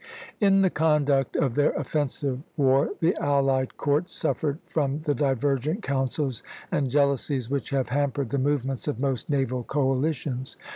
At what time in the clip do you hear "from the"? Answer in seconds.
4.65-5.13